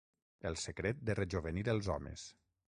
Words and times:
El 0.51 0.57
secret 0.61 1.05
de 1.11 1.17
rejovenir 1.21 1.69
els 1.77 1.93
homes. 1.99 2.27